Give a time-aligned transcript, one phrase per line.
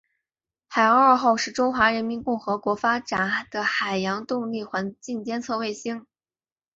[0.67, 6.07] 海洋二号是中华人民共和国发展的海洋动力环境监测卫星。